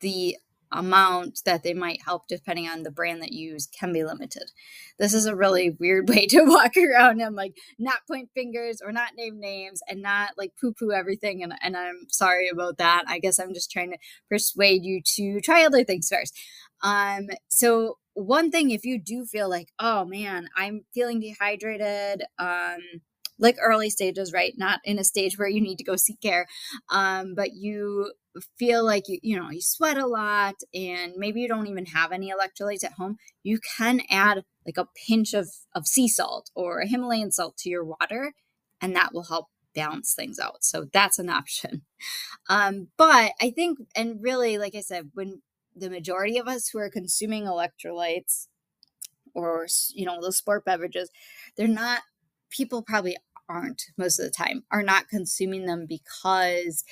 the 0.00 0.36
amount 0.72 1.42
that 1.44 1.62
they 1.62 1.74
might 1.74 2.02
help 2.04 2.28
depending 2.28 2.68
on 2.68 2.82
the 2.82 2.90
brand 2.90 3.22
that 3.22 3.32
you 3.32 3.52
use 3.52 3.66
can 3.66 3.92
be 3.92 4.04
limited. 4.04 4.50
This 4.98 5.14
is 5.14 5.26
a 5.26 5.36
really 5.36 5.70
weird 5.80 6.08
way 6.08 6.26
to 6.26 6.42
walk 6.44 6.72
around 6.76 7.20
and 7.20 7.36
like 7.36 7.56
not 7.78 8.06
point 8.06 8.30
fingers 8.34 8.80
or 8.84 8.92
not 8.92 9.14
name 9.16 9.40
names 9.40 9.80
and 9.88 10.02
not 10.02 10.30
like 10.36 10.52
poo 10.60 10.72
poo 10.72 10.92
everything. 10.92 11.42
And, 11.42 11.54
and 11.62 11.76
I'm 11.76 12.06
sorry 12.08 12.48
about 12.48 12.78
that. 12.78 13.04
I 13.06 13.18
guess 13.18 13.38
I'm 13.38 13.54
just 13.54 13.70
trying 13.70 13.92
to 13.92 13.98
persuade 14.28 14.84
you 14.84 15.00
to 15.16 15.40
try 15.40 15.64
other 15.64 15.84
things 15.84 16.08
first. 16.08 16.36
Um, 16.82 17.28
so 17.48 17.98
one 18.14 18.50
thing, 18.50 18.70
if 18.70 18.84
you 18.84 18.98
do 19.00 19.24
feel 19.24 19.48
like, 19.48 19.68
oh 19.78 20.04
man, 20.04 20.48
I'm 20.56 20.84
feeling 20.92 21.20
dehydrated, 21.20 22.24
um, 22.38 22.78
like 23.38 23.56
early 23.60 23.90
stages, 23.90 24.32
right? 24.32 24.54
Not 24.56 24.80
in 24.84 24.98
a 24.98 25.04
stage 25.04 25.38
where 25.38 25.48
you 25.48 25.60
need 25.60 25.76
to 25.76 25.84
go 25.84 25.96
seek 25.96 26.20
care, 26.20 26.46
um, 26.90 27.34
but 27.36 27.52
you 27.54 28.12
feel 28.58 28.84
like 28.84 29.04
you 29.08 29.18
you 29.22 29.38
know 29.38 29.50
you 29.50 29.60
sweat 29.60 29.98
a 29.98 30.06
lot 30.06 30.54
and 30.74 31.12
maybe 31.16 31.40
you 31.40 31.48
don't 31.48 31.66
even 31.66 31.86
have 31.86 32.12
any 32.12 32.32
electrolytes 32.32 32.84
at 32.84 32.92
home 32.92 33.16
you 33.42 33.58
can 33.76 34.00
add 34.10 34.44
like 34.66 34.76
a 34.76 34.88
pinch 35.06 35.34
of 35.34 35.48
of 35.74 35.86
sea 35.86 36.08
salt 36.08 36.50
or 36.54 36.80
a 36.80 36.86
himalayan 36.88 37.30
salt 37.30 37.56
to 37.56 37.70
your 37.70 37.84
water 37.84 38.32
and 38.80 38.94
that 38.94 39.12
will 39.12 39.24
help 39.24 39.46
balance 39.74 40.14
things 40.14 40.38
out. 40.38 40.64
So 40.64 40.86
that's 40.92 41.18
an 41.18 41.28
option. 41.28 41.82
Um 42.50 42.88
but 42.96 43.32
i 43.42 43.50
think 43.50 43.78
and 43.94 44.22
really 44.22 44.56
like 44.56 44.74
i 44.74 44.80
said 44.80 45.10
when 45.12 45.42
the 45.76 45.90
majority 45.90 46.38
of 46.38 46.48
us 46.48 46.68
who 46.68 46.78
are 46.78 46.88
consuming 46.88 47.44
electrolytes 47.44 48.46
or 49.34 49.66
you 49.94 50.06
know 50.06 50.20
those 50.22 50.38
sport 50.38 50.64
beverages 50.64 51.10
they're 51.56 51.68
not 51.68 52.02
people 52.48 52.82
probably 52.82 53.16
aren't 53.50 53.82
most 53.98 54.18
of 54.18 54.24
the 54.24 54.30
time 54.30 54.62
are 54.70 54.82
not 54.82 55.08
consuming 55.08 55.66
them 55.66 55.84
because 55.86 56.84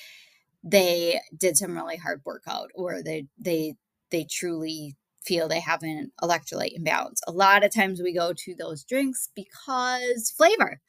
they 0.66 1.20
did 1.36 1.56
some 1.56 1.76
really 1.76 1.96
hard 1.96 2.22
workout 2.26 2.70
or 2.74 3.02
they 3.02 3.26
they 3.38 3.74
they 4.10 4.26
truly 4.30 4.96
feel 5.24 5.48
they 5.48 5.60
have 5.60 5.82
an 5.82 6.12
electrolyte 6.22 6.72
imbalance. 6.74 7.20
A 7.26 7.32
lot 7.32 7.64
of 7.64 7.74
times 7.74 8.00
we 8.02 8.14
go 8.14 8.32
to 8.32 8.54
those 8.54 8.84
drinks 8.84 9.28
because 9.34 10.32
flavor. 10.36 10.80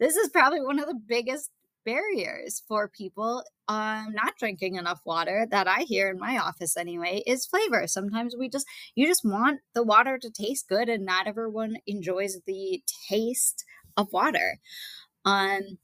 This 0.00 0.16
is 0.16 0.28
probably 0.30 0.60
one 0.60 0.78
of 0.78 0.86
the 0.86 1.00
biggest 1.06 1.50
barriers 1.84 2.62
for 2.66 2.88
people 2.88 3.44
um 3.68 4.06
not 4.14 4.34
drinking 4.38 4.76
enough 4.76 5.00
water 5.04 5.46
that 5.50 5.68
I 5.68 5.80
hear 5.82 6.08
in 6.10 6.18
my 6.18 6.38
office 6.38 6.78
anyway 6.78 7.22
is 7.26 7.44
flavor. 7.46 7.86
Sometimes 7.86 8.34
we 8.38 8.48
just 8.48 8.66
you 8.94 9.06
just 9.06 9.24
want 9.24 9.60
the 9.74 9.82
water 9.82 10.18
to 10.18 10.30
taste 10.30 10.68
good 10.68 10.88
and 10.88 11.04
not 11.04 11.26
everyone 11.26 11.76
enjoys 11.86 12.38
the 12.46 12.82
taste 13.10 13.64
of 13.98 14.12
water. 14.12 14.60
Um 15.26 15.78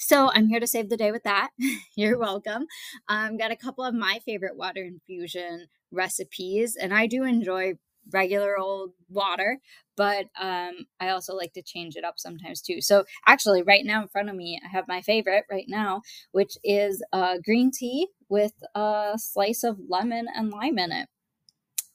so 0.00 0.30
I'm 0.32 0.48
here 0.48 0.60
to 0.60 0.66
save 0.66 0.88
the 0.88 0.96
day 0.96 1.12
with 1.12 1.24
that. 1.24 1.50
You're 1.96 2.18
welcome. 2.18 2.66
I've 3.08 3.30
um, 3.32 3.36
got 3.36 3.50
a 3.50 3.56
couple 3.56 3.84
of 3.84 3.94
my 3.94 4.20
favorite 4.24 4.56
water 4.56 4.82
infusion 4.82 5.66
recipes, 5.92 6.74
and 6.74 6.94
I 6.94 7.06
do 7.06 7.24
enjoy 7.24 7.74
regular 8.12 8.58
old 8.58 8.92
water, 9.10 9.58
but 9.96 10.26
um, 10.40 10.86
I 11.00 11.10
also 11.10 11.34
like 11.34 11.52
to 11.52 11.62
change 11.62 11.96
it 11.96 12.04
up 12.04 12.14
sometimes 12.16 12.62
too. 12.62 12.80
So 12.80 13.04
actually, 13.26 13.62
right 13.62 13.84
now 13.84 14.00
in 14.02 14.08
front 14.08 14.30
of 14.30 14.36
me, 14.36 14.58
I 14.64 14.68
have 14.68 14.88
my 14.88 15.02
favorite 15.02 15.44
right 15.50 15.66
now, 15.68 16.00
which 16.32 16.56
is 16.64 17.04
uh, 17.12 17.36
green 17.44 17.70
tea 17.70 18.08
with 18.30 18.54
a 18.74 19.12
slice 19.16 19.62
of 19.64 19.78
lemon 19.86 20.26
and 20.34 20.50
lime 20.50 20.78
in 20.78 20.92
it. 20.92 21.08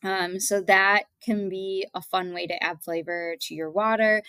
Um, 0.03 0.39
so 0.39 0.61
that 0.61 1.05
can 1.23 1.49
be 1.49 1.87
a 1.95 2.01
fun 2.01 2.33
way 2.33 2.45
to 2.45 2.63
add 2.63 2.83
flavor 2.83 3.35
to 3.41 3.55
your 3.55 3.71
water. 3.71 4.21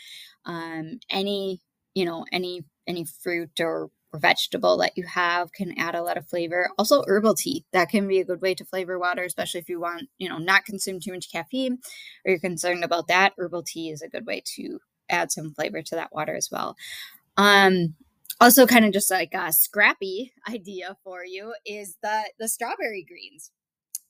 Um, 0.47 1.01
any, 1.11 1.61
you 1.95 2.07
know, 2.07 2.25
any 2.33 2.65
any 2.87 3.05
fruit 3.05 3.61
or, 3.61 3.91
or 4.13 4.19
vegetable 4.19 4.77
that 4.79 4.97
you 4.97 5.05
have 5.05 5.53
can 5.53 5.79
add 5.79 5.95
a 5.95 6.03
lot 6.03 6.17
of 6.17 6.27
flavor. 6.27 6.71
Also, 6.79 7.05
herbal 7.07 7.35
tea 7.35 7.65
that 7.73 7.89
can 7.89 8.07
be 8.09 8.21
a 8.21 8.25
good 8.25 8.41
way 8.41 8.55
to 8.55 8.65
flavor 8.65 8.99
water, 8.99 9.25
especially 9.25 9.61
if 9.61 9.69
you 9.69 9.81
want, 9.81 10.09
you 10.19 10.29
know, 10.29 10.39
not 10.39 10.65
consume 10.65 11.01
too 11.01 11.13
much 11.13 11.31
caffeine 11.31 11.79
or 12.25 12.31
you're 12.31 12.39
concerned 12.39 12.85
about 12.85 13.09
that. 13.09 13.33
Herbal 13.39 13.65
tea 13.65 13.91
is 13.91 14.03
a 14.03 14.09
good 14.09 14.27
way 14.27 14.43
to 14.57 14.81
add 15.09 15.31
some 15.31 15.53
flavor 15.53 15.83
to 15.83 15.95
that 15.95 16.13
water 16.13 16.35
as 16.35 16.49
well. 16.51 16.77
Um, 17.37 17.95
also, 18.41 18.67
kind 18.67 18.85
of 18.85 18.93
just 18.93 19.11
like 19.11 19.33
a 19.35 19.53
scrappy 19.53 20.33
idea 20.49 20.97
for 21.03 21.25
you 21.25 21.55
is 21.65 21.97
the 22.03 22.31
the 22.39 22.49
strawberry 22.49 23.05
greens. 23.07 23.51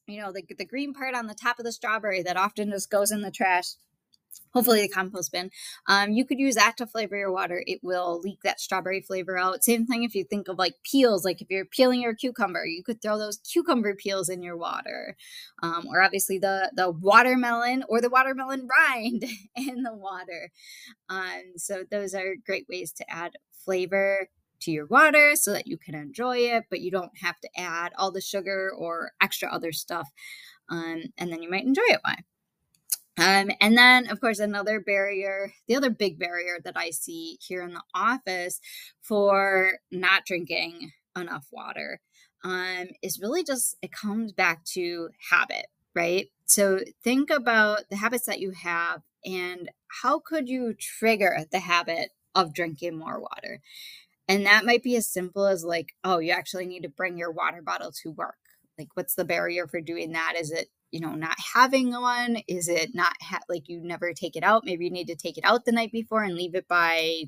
You 0.07 0.21
know, 0.21 0.33
the 0.33 0.45
the 0.57 0.65
green 0.65 0.95
part 0.95 1.15
on 1.15 1.27
the 1.27 1.35
top 1.35 1.59
of 1.59 1.65
the 1.65 1.73
strawberry 1.73 2.23
that 2.23 2.37
often 2.37 2.71
just 2.71 2.91
goes 2.91 3.11
in 3.11 3.23
the 3.23 3.31
trash 3.31 3.75
hopefully 4.57 4.81
the 4.81 4.89
compost 4.89 5.33
bin. 5.33 5.51
Um, 5.87 6.13
you 6.13 6.25
could 6.25 6.39
use 6.39 6.55
that 6.55 6.79
to 6.79 6.87
flavor 6.87 7.15
your 7.15 7.31
water. 7.31 7.63
It 7.67 7.81
will 7.83 8.21
leak 8.21 8.41
that 8.43 8.59
strawberry 8.59 9.03
flavor 9.03 9.37
out. 9.37 9.63
Same 9.63 9.87
thing 9.87 10.03
if 10.03 10.15
you 10.15 10.25
think 10.25 10.49
of 10.49 10.57
like 10.59 10.77
peels, 10.83 11.27
like 11.27 11.43
if 11.43 11.49
you're 11.51 11.67
peeling 11.67 12.01
your 12.01 12.15
cucumber, 12.15 12.65
you 12.65 12.83
could 12.83 13.03
throw 13.03 13.19
those 13.19 13.37
cucumber 13.37 13.95
peels 13.95 14.31
in 14.31 14.43
your 14.43 14.57
water. 14.57 15.15
Um, 15.63 15.85
or 15.91 16.01
obviously 16.01 16.39
the, 16.39 16.73
the 16.75 16.91
watermelon 16.91 17.85
or 17.87 18.01
the 18.01 18.09
watermelon 18.09 18.67
rind 18.67 19.25
in 19.57 19.83
the 19.83 19.95
water. 19.95 20.51
Um, 21.11 21.53
so 21.57 21.85
those 21.91 22.15
are 22.15 22.37
great 22.47 22.67
ways 22.67 22.93
to 22.93 23.11
add 23.11 23.33
flavor 23.53 24.29
to 24.61 24.71
your 24.71 24.87
water 24.87 25.33
so 25.35 25.53
that 25.53 25.67
you 25.67 25.77
can 25.77 25.95
enjoy 25.95 26.39
it, 26.39 26.65
but 26.71 26.81
you 26.81 26.91
don't 26.91 27.13
have 27.23 27.39
to 27.41 27.49
add 27.59 27.93
all 27.99 28.11
the 28.11 28.23
sugar 28.23 28.71
or 28.75 29.13
extra 29.21 29.53
other 29.53 29.71
stuff. 29.71 30.09
Um, 30.71 31.05
and 31.19 31.31
then 31.31 31.43
you 31.43 31.51
might 31.51 31.65
enjoy 31.67 31.83
it. 31.89 32.01
Why? 32.03 32.17
Um, 33.19 33.51
and 33.61 33.77
then, 33.79 34.09
of 34.09 34.21
course, 34.21 34.39
another 34.39 34.79
barrier, 34.81 35.53
the 35.69 35.77
other 35.77 35.91
big 35.91 36.19
barrier 36.19 36.59
that 36.65 36.77
I 36.77 36.91
see 36.91 37.39
here 37.41 37.63
in 37.63 37.73
the 37.73 37.83
office 37.95 38.61
for 39.01 39.73
not 39.91 40.27
drinking 40.27 40.93
enough 41.17 41.47
water 41.51 42.01
um, 42.45 42.89
is 43.03 43.19
really 43.21 43.43
just 43.43 43.77
it 43.81 43.91
comes 43.91 44.33
back 44.33 44.65
to 44.75 45.09
habit, 45.31 45.67
right? 45.95 46.27
So 46.45 46.81
think 47.03 47.31
about 47.31 47.89
the 47.91 47.97
habits 47.97 48.27
that 48.27 48.41
you 48.41 48.51
have 48.53 49.01
and 49.25 49.71
how 50.03 50.19
could 50.21 50.49
you 50.49 50.75
trigger 50.79 51.45
the 51.51 51.59
habit 51.61 52.11
of 52.35 52.55
drinking 52.55 52.99
more 52.99 53.19
water? 53.19 53.61
And 54.29 54.47
that 54.47 54.65
might 54.65 54.83
be 54.83 54.97
as 54.97 55.09
simple 55.09 55.47
as 55.47 55.65
like, 55.65 55.95
oh, 56.05 56.19
you 56.19 56.33
actually 56.33 56.67
need 56.67 56.83
to 56.83 56.89
bring 56.89 57.17
your 57.17 57.31
water 57.33 57.63
bottle 57.63 57.93
to 58.03 58.11
work. 58.11 58.37
Like, 58.79 58.89
what's 58.95 59.15
the 59.15 59.25
barrier 59.25 59.67
for 59.67 59.81
doing 59.81 60.13
that? 60.13 60.35
Is 60.39 60.51
it 60.51 60.69
you 60.97 61.03
know 61.03 61.15
not 61.15 61.37
having 61.55 61.93
one? 61.93 62.39
Is 62.49 62.69
it 62.69 62.95
not 62.95 63.15
ha- 63.23 63.41
like 63.49 63.69
you 63.69 63.81
never 63.83 64.13
take 64.15 64.37
it 64.37 64.45
out? 64.45 64.65
Maybe 64.67 64.87
you 64.87 64.93
need 64.93 65.09
to 65.09 65.17
take 65.17 65.39
it 65.39 65.45
out 65.45 65.67
the 65.67 65.73
night 65.73 65.93
before 65.93 66.25
and 66.25 66.37
leave 66.37 66.57
it 66.57 66.69
by 66.69 67.25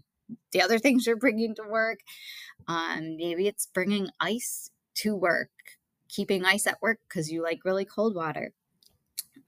the 0.53 0.63
other 0.63 0.79
things 0.85 1.07
you're 1.07 1.17
bringing 1.17 1.55
to 1.57 1.65
work. 1.69 2.01
Um 2.69 3.17
maybe 3.19 3.49
it's 3.49 3.67
bringing 3.75 4.11
ice 4.21 4.71
to 4.97 5.17
work 5.17 5.51
keeping 6.11 6.45
ice 6.45 6.67
at 6.67 6.83
work 6.83 7.01
because 7.09 7.31
you 7.33 7.43
like 7.43 7.61
really 7.67 7.87
cold 7.87 8.15
water. 8.17 8.53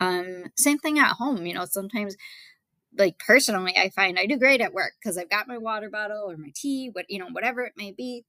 Um 0.00 0.46
same 0.56 0.78
thing 0.78 0.98
at 0.98 1.16
home 1.16 1.46
you 1.46 1.54
know 1.54 1.66
sometimes 1.66 2.16
like 2.98 3.18
personally 3.18 3.74
i 3.78 3.88
find 3.90 4.18
i 4.18 4.26
do 4.26 4.36
great 4.38 4.60
at 4.60 4.74
work 4.74 4.94
because 5.00 5.18
i've 5.18 5.30
got 5.30 5.48
my 5.48 5.58
water 5.58 5.90
bottle 5.90 6.30
or 6.30 6.36
my 6.36 6.52
tea 6.54 6.90
what 6.92 7.06
you 7.10 7.18
know 7.20 7.28
whatever 7.32 7.62
it 7.62 7.74
may 7.76 7.92
be 7.92 8.24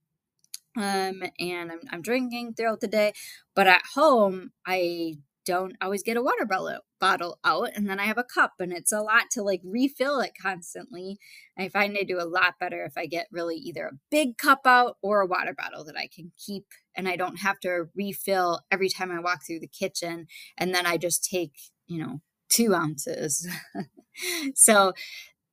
um 0.76 1.22
and 1.38 1.72
I'm, 1.72 1.80
I'm 1.90 2.02
drinking 2.02 2.54
throughout 2.54 2.80
the 2.80 2.88
day. 2.88 3.12
But 3.54 3.66
at 3.66 3.82
home 3.94 4.52
i 4.66 5.16
don't 5.44 5.76
always 5.80 6.02
get 6.02 6.16
a 6.16 6.22
water 6.22 6.46
bottle 7.00 7.38
out 7.44 7.70
and 7.74 7.88
then 7.88 7.98
I 7.98 8.04
have 8.04 8.18
a 8.18 8.24
cup 8.24 8.54
and 8.58 8.72
it's 8.72 8.92
a 8.92 9.00
lot 9.00 9.24
to 9.32 9.42
like 9.42 9.60
refill 9.64 10.20
it 10.20 10.32
constantly. 10.40 11.18
I 11.58 11.68
find 11.68 11.96
I 11.98 12.04
do 12.04 12.20
a 12.20 12.28
lot 12.28 12.54
better 12.60 12.84
if 12.84 12.96
I 12.96 13.06
get 13.06 13.26
really 13.30 13.56
either 13.56 13.86
a 13.86 13.98
big 14.10 14.38
cup 14.38 14.60
out 14.66 14.96
or 15.02 15.20
a 15.20 15.26
water 15.26 15.54
bottle 15.56 15.84
that 15.84 15.96
I 15.96 16.08
can 16.14 16.32
keep 16.38 16.64
and 16.96 17.08
I 17.08 17.16
don't 17.16 17.40
have 17.40 17.58
to 17.60 17.86
refill 17.94 18.60
every 18.70 18.88
time 18.88 19.10
I 19.10 19.20
walk 19.20 19.40
through 19.46 19.60
the 19.60 19.68
kitchen 19.68 20.26
and 20.56 20.74
then 20.74 20.86
I 20.86 20.96
just 20.96 21.24
take, 21.24 21.54
you 21.86 21.98
know, 21.98 22.20
two 22.48 22.74
ounces. 22.74 23.48
so 24.54 24.92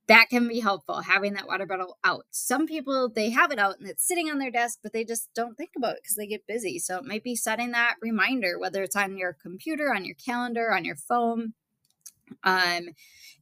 that 0.10 0.28
can 0.30 0.48
be 0.50 0.60
helpful 0.60 1.02
having 1.02 1.34
that 1.36 1.48
water 1.48 1.66
bottle 1.66 1.98
out. 2.04 2.26
Some 2.32 2.68
people 2.68 3.10
they 3.10 3.30
have 3.30 3.52
it 3.52 3.60
out 3.60 3.80
and 3.80 3.88
it's 3.90 4.08
sitting 4.08 4.30
on 4.30 4.40
their 4.40 4.52
desk, 4.52 4.80
but 4.84 4.92
they 4.94 5.06
just 5.06 5.30
don't 5.36 5.56
think 5.56 5.72
about 5.78 5.96
it 5.96 6.02
because 6.04 6.18
they 6.18 6.28
get 6.28 6.48
busy. 6.48 6.80
So 6.80 6.98
it 6.98 7.06
might 7.06 7.24
be 7.24 7.36
setting 7.36 7.72
that 7.72 7.96
reminder, 8.02 8.60
whether 8.60 8.84
it's 8.84 8.96
on 8.98 9.18
your 9.18 9.38
computer, 9.42 9.94
on 9.96 10.06
your 10.06 10.16
calendar, 10.16 10.74
on 10.74 10.86
your 10.86 10.98
phone. 10.98 11.54
Um, 12.44 12.90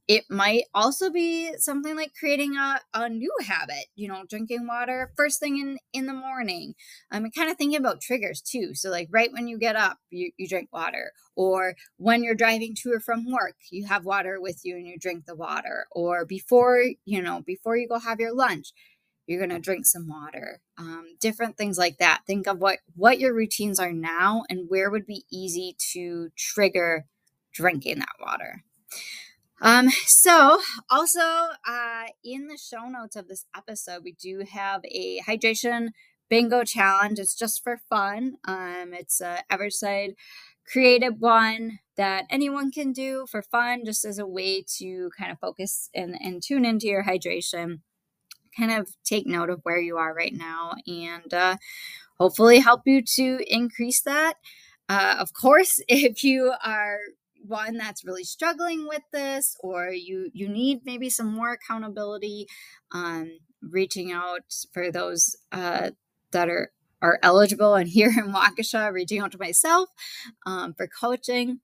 it 0.08 0.24
might 0.30 0.64
also 0.74 1.10
be 1.10 1.52
something 1.58 1.94
like 1.94 2.12
creating 2.18 2.56
a, 2.56 2.80
a 2.94 3.10
new 3.10 3.30
habit, 3.46 3.84
you 3.94 4.08
know, 4.08 4.24
drinking 4.26 4.66
water 4.66 5.12
first 5.18 5.38
thing 5.38 5.58
in, 5.58 5.78
in 5.92 6.06
the 6.06 6.14
morning. 6.14 6.74
I'm 7.10 7.26
um, 7.26 7.30
kind 7.30 7.50
of 7.50 7.58
thinking 7.58 7.78
about 7.78 8.00
triggers 8.00 8.40
too. 8.40 8.74
So, 8.74 8.88
like 8.88 9.08
right 9.12 9.30
when 9.30 9.48
you 9.48 9.58
get 9.58 9.76
up, 9.76 9.98
you, 10.08 10.32
you 10.38 10.48
drink 10.48 10.70
water, 10.72 11.12
or 11.36 11.74
when 11.98 12.24
you're 12.24 12.34
driving 12.34 12.74
to 12.76 12.92
or 12.92 13.00
from 13.00 13.30
work, 13.30 13.56
you 13.70 13.86
have 13.86 14.06
water 14.06 14.40
with 14.40 14.60
you 14.64 14.76
and 14.76 14.86
you 14.86 14.98
drink 14.98 15.26
the 15.26 15.36
water, 15.36 15.86
or 15.92 16.24
before, 16.24 16.82
you 17.04 17.20
know, 17.20 17.42
before 17.42 17.76
you 17.76 17.86
go 17.86 17.98
have 17.98 18.18
your 18.18 18.34
lunch, 18.34 18.72
you're 19.26 19.46
going 19.46 19.50
to 19.50 19.58
drink 19.58 19.84
some 19.84 20.08
water. 20.08 20.62
Um, 20.78 21.16
different 21.20 21.58
things 21.58 21.76
like 21.76 21.98
that. 21.98 22.22
Think 22.26 22.46
of 22.46 22.60
what 22.60 22.78
what 22.96 23.18
your 23.18 23.34
routines 23.34 23.78
are 23.78 23.92
now 23.92 24.44
and 24.48 24.70
where 24.70 24.90
would 24.90 25.06
be 25.06 25.26
easy 25.30 25.76
to 25.92 26.30
trigger 26.34 27.04
drinking 27.52 27.98
that 27.98 28.08
water 28.20 28.64
um, 29.60 29.88
so 30.06 30.60
also 30.90 31.20
uh, 31.20 32.04
in 32.24 32.46
the 32.46 32.58
show 32.58 32.88
notes 32.88 33.16
of 33.16 33.28
this 33.28 33.44
episode, 33.56 34.02
we 34.04 34.12
do 34.12 34.44
have 34.50 34.82
a 34.84 35.20
hydration 35.26 35.88
bingo 36.28 36.64
challenge. 36.64 37.18
It's 37.18 37.34
just 37.34 37.62
for 37.64 37.78
fun. 37.88 38.34
Um, 38.44 38.92
it's 38.92 39.20
a 39.20 39.42
Everside 39.50 40.14
creative 40.70 41.14
one 41.18 41.78
that 41.96 42.26
anyone 42.30 42.70
can 42.70 42.92
do 42.92 43.26
for 43.30 43.42
fun, 43.42 43.84
just 43.84 44.04
as 44.04 44.18
a 44.18 44.26
way 44.26 44.62
to 44.78 45.10
kind 45.18 45.32
of 45.32 45.38
focus 45.40 45.88
and, 45.94 46.16
and 46.20 46.42
tune 46.42 46.64
into 46.64 46.86
your 46.86 47.04
hydration, 47.04 47.80
kind 48.56 48.72
of 48.72 48.90
take 49.04 49.26
note 49.26 49.50
of 49.50 49.60
where 49.64 49.80
you 49.80 49.96
are 49.96 50.14
right 50.14 50.34
now, 50.34 50.74
and 50.86 51.32
uh, 51.34 51.56
hopefully 52.18 52.60
help 52.60 52.82
you 52.86 53.02
to 53.02 53.40
increase 53.46 54.02
that. 54.02 54.34
Uh, 54.88 55.16
of 55.18 55.32
course, 55.32 55.80
if 55.88 56.24
you 56.24 56.52
are 56.64 56.98
one 57.48 57.76
that's 57.76 58.04
really 58.04 58.24
struggling 58.24 58.86
with 58.88 59.02
this 59.12 59.56
or 59.60 59.90
you 59.90 60.30
you 60.32 60.48
need 60.48 60.80
maybe 60.84 61.10
some 61.10 61.32
more 61.32 61.52
accountability 61.52 62.46
um 62.92 63.30
reaching 63.62 64.12
out 64.12 64.42
for 64.72 64.92
those 64.92 65.36
uh 65.52 65.90
that 66.32 66.48
are 66.48 66.70
are 67.00 67.18
eligible 67.22 67.74
and 67.74 67.88
here 67.88 68.10
in 68.10 68.32
Waukesha 68.32 68.92
reaching 68.92 69.20
out 69.20 69.32
to 69.32 69.38
myself 69.38 69.88
um, 70.46 70.74
for 70.74 70.88
coaching 70.88 71.60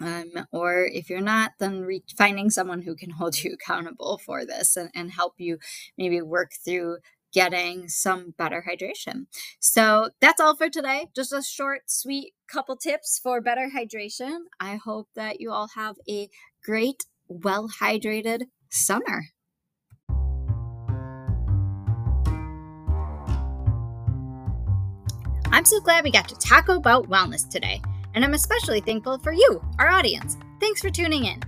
um, 0.00 0.32
or 0.52 0.84
if 0.84 1.10
you're 1.10 1.20
not 1.20 1.52
then 1.58 1.82
re- 1.82 2.04
finding 2.16 2.50
someone 2.50 2.82
who 2.82 2.96
can 2.96 3.10
hold 3.10 3.42
you 3.42 3.54
accountable 3.54 4.18
for 4.24 4.44
this 4.44 4.76
and, 4.76 4.90
and 4.94 5.12
help 5.12 5.34
you 5.38 5.58
maybe 5.98 6.20
work 6.22 6.52
through 6.64 6.98
getting 7.32 7.88
some 7.88 8.34
better 8.36 8.64
hydration. 8.68 9.26
So 9.58 10.10
that's 10.20 10.40
all 10.40 10.54
for 10.56 10.68
today. 10.68 11.06
Just 11.14 11.32
a 11.32 11.42
short, 11.42 11.82
sweet 11.90 12.34
couple 12.50 12.76
tips 12.76 13.18
for 13.22 13.40
better 13.40 13.70
hydration. 13.74 14.44
I 14.60 14.76
hope 14.76 15.08
that 15.14 15.40
you 15.40 15.50
all 15.50 15.68
have 15.74 15.96
a 16.08 16.28
great, 16.64 17.04
well 17.28 17.68
hydrated 17.80 18.42
summer. 18.70 19.24
I'm 25.54 25.66
so 25.66 25.80
glad 25.80 26.04
we 26.04 26.10
got 26.10 26.28
to 26.28 26.34
talk 26.36 26.70
about 26.70 27.10
wellness 27.10 27.46
today, 27.46 27.82
and 28.14 28.24
I'm 28.24 28.32
especially 28.32 28.80
thankful 28.80 29.18
for 29.18 29.32
you, 29.32 29.62
our 29.78 29.88
audience. 29.88 30.38
Thanks 30.60 30.80
for 30.80 30.88
tuning 30.88 31.26
in. 31.26 31.40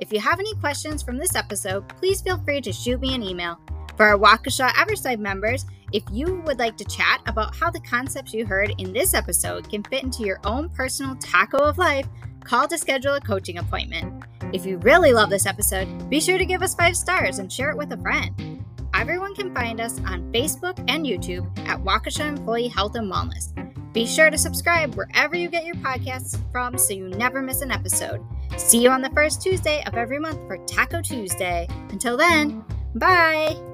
If 0.00 0.12
you 0.12 0.18
have 0.18 0.40
any 0.40 0.52
questions 0.56 1.00
from 1.00 1.16
this 1.16 1.36
episode, 1.36 1.88
please 1.88 2.20
feel 2.20 2.42
free 2.42 2.60
to 2.60 2.72
shoot 2.72 3.00
me 3.00 3.14
an 3.14 3.22
email 3.22 3.60
for 3.96 4.06
our 4.06 4.18
Waukesha 4.18 4.72
Everside 4.78 5.20
members, 5.20 5.66
if 5.92 6.02
you 6.10 6.42
would 6.46 6.58
like 6.58 6.76
to 6.78 6.84
chat 6.84 7.20
about 7.26 7.54
how 7.54 7.70
the 7.70 7.80
concepts 7.80 8.32
you 8.32 8.46
heard 8.46 8.72
in 8.78 8.92
this 8.92 9.14
episode 9.14 9.68
can 9.68 9.82
fit 9.84 10.02
into 10.02 10.24
your 10.24 10.40
own 10.44 10.68
personal 10.70 11.16
taco 11.16 11.58
of 11.58 11.78
life, 11.78 12.06
call 12.44 12.66
to 12.68 12.78
schedule 12.78 13.14
a 13.14 13.20
coaching 13.20 13.58
appointment. 13.58 14.24
If 14.52 14.66
you 14.66 14.78
really 14.78 15.12
love 15.12 15.30
this 15.30 15.46
episode, 15.46 16.08
be 16.10 16.20
sure 16.20 16.38
to 16.38 16.46
give 16.46 16.62
us 16.62 16.74
five 16.74 16.96
stars 16.96 17.38
and 17.38 17.52
share 17.52 17.70
it 17.70 17.76
with 17.76 17.92
a 17.92 17.98
friend. 17.98 18.64
Everyone 18.94 19.34
can 19.34 19.54
find 19.54 19.80
us 19.80 19.98
on 20.00 20.32
Facebook 20.32 20.78
and 20.88 21.06
YouTube 21.06 21.46
at 21.66 21.82
Waukesha 21.82 22.26
Employee 22.28 22.68
Health 22.68 22.94
and 22.94 23.10
Wellness. 23.10 23.52
Be 23.92 24.06
sure 24.06 24.30
to 24.30 24.38
subscribe 24.38 24.94
wherever 24.94 25.36
you 25.36 25.48
get 25.48 25.66
your 25.66 25.74
podcasts 25.76 26.38
from 26.50 26.78
so 26.78 26.94
you 26.94 27.08
never 27.08 27.42
miss 27.42 27.62
an 27.62 27.70
episode. 27.70 28.24
See 28.56 28.82
you 28.82 28.90
on 28.90 29.02
the 29.02 29.10
first 29.10 29.42
Tuesday 29.42 29.82
of 29.86 29.94
every 29.94 30.18
month 30.18 30.38
for 30.46 30.58
Taco 30.66 31.02
Tuesday. 31.02 31.66
Until 31.90 32.16
then, 32.16 32.64
bye! 32.94 33.71